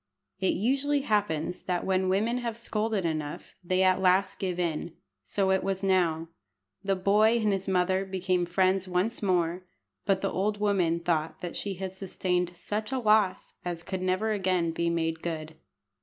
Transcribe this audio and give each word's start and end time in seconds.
It 0.39 0.55
usually 0.55 1.01
happens 1.01 1.61
that 1.61 1.85
when 1.85 2.09
women 2.09 2.39
have 2.39 2.57
scolded 2.57 3.05
enough 3.05 3.53
they 3.63 3.83
at 3.83 4.01
last 4.01 4.39
give 4.39 4.59
in. 4.59 4.93
So 5.21 5.51
it 5.51 5.63
was 5.63 5.83
now. 5.83 6.29
The 6.83 6.95
boy 6.95 7.37
and 7.37 7.53
his 7.53 7.67
mother 7.67 8.03
became 8.03 8.47
friends 8.47 8.87
once 8.87 9.21
more; 9.21 9.61
but 10.07 10.21
the 10.21 10.31
old 10.33 10.59
woman 10.59 11.01
thought 11.01 11.55
she 11.55 11.75
had 11.75 11.93
sustained 11.93 12.57
such 12.57 12.91
a 12.91 12.97
loss 12.97 13.53
as 13.63 13.83
could 13.83 14.01
never 14.01 14.31
again 14.31 14.71
be 14.71 14.89
made 14.89 15.21
good. 15.21 15.53